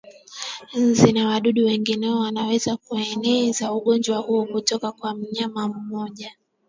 Nzi 0.83 1.11
na 1.13 1.27
wadudu 1.27 1.65
wengineo 1.65 2.19
wanaweza 2.19 2.77
kuueneza 2.77 3.73
ugonjwa 3.73 4.17
huu 4.17 4.45
kutoka 4.45 4.91
kwa 4.91 5.15
mnyama 5.15 5.67
mmoja 5.67 6.35